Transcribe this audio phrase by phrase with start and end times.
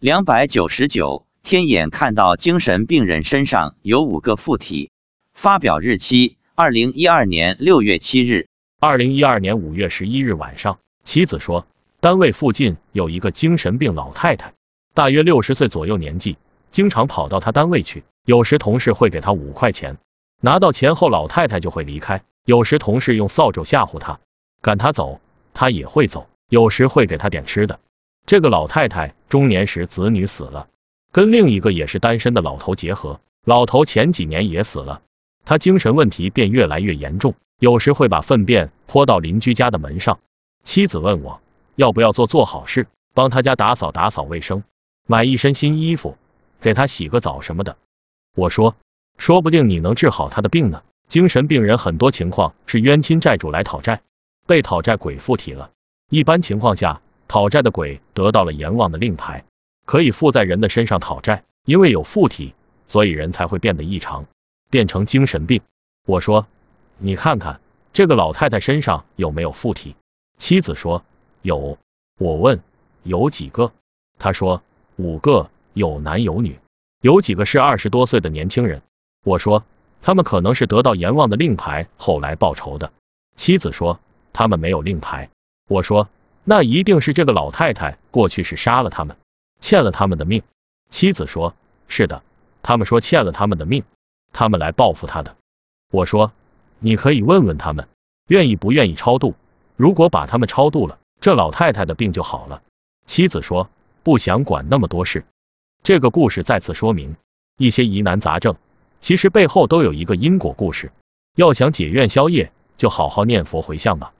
[0.00, 4.92] 两百九十九，天眼看到精神病人身上有五个附体。
[5.34, 8.46] 发表日期：二零一二年六月七日。
[8.78, 11.66] 二零一二年五月十一日晚上，妻子说，
[11.98, 14.52] 单位附近有一个精神病老太太，
[14.94, 16.36] 大约六十岁左右年纪，
[16.70, 18.04] 经常跑到他单位去。
[18.24, 19.96] 有时同事会给她五块钱，
[20.40, 22.22] 拿到钱后，老太太就会离开。
[22.44, 24.20] 有时同事用扫帚吓唬她，
[24.62, 25.20] 赶她走，
[25.54, 26.28] 她也会走。
[26.48, 27.80] 有时会给她点吃的。
[28.28, 30.68] 这个老太太中年时子女死了，
[31.12, 35.00] 跟另一个也是单身的老头结合，老头前几年也死了，
[35.46, 40.18] 他精神问题便越来越严重，有时会把粪便泼到邻居家的门上。
[40.62, 41.40] 妻子问我
[41.74, 44.62] 要不要做做好事，帮他家打扫打扫卫生，
[45.06, 46.18] 买一身新衣服，
[46.60, 47.78] 给他洗个澡什么的。
[48.36, 48.76] 我说，
[49.16, 50.82] 说不定你能治好他的病呢。
[51.08, 54.02] 精神病人很多情况是冤亲债主来讨债，
[54.46, 55.70] 被讨债鬼附体了，
[56.10, 57.00] 一般情况下。
[57.28, 59.44] 讨债的鬼得到了阎王的令牌，
[59.84, 61.44] 可以附在人的身上讨债。
[61.66, 62.54] 因为有附体，
[62.88, 64.24] 所以人才会变得异常，
[64.70, 65.60] 变成精神病。
[66.06, 66.46] 我说，
[66.96, 67.60] 你看看
[67.92, 69.94] 这个老太太身上有没有附体？
[70.38, 71.04] 妻子说
[71.42, 71.76] 有。
[72.18, 72.62] 我问
[73.02, 73.70] 有几个？
[74.18, 74.62] 他说
[74.96, 76.58] 五个，有男有女，
[77.02, 78.80] 有几个是二十多岁的年轻人。
[79.22, 79.62] 我说
[80.00, 82.90] 他们可能是得到阎王的令牌后来报仇的。
[83.36, 84.00] 妻子说
[84.32, 85.28] 他们没有令牌。
[85.68, 86.08] 我说。
[86.50, 89.18] 那一定是这个老太太过去是杀了他们，
[89.60, 90.42] 欠了他们的命。
[90.88, 91.54] 妻子说
[91.88, 92.22] ：“是的，
[92.62, 93.84] 他们说欠了他们的命，
[94.32, 95.36] 他们来报复他的。”
[95.92, 96.32] 我说
[96.80, 97.86] ：“你可以问问他们，
[98.28, 99.34] 愿意不愿意超度？
[99.76, 102.62] 如果把他们超度了，这老太太的病就好了。”
[103.04, 103.68] 妻子说
[104.02, 105.26] ：“不想管那么多事。”
[105.84, 107.16] 这个故事再次说明，
[107.58, 108.56] 一些疑难杂症
[109.02, 110.92] 其实背后都有一个因果故事。
[111.36, 114.14] 要想解怨消业，就好好念佛回向吧。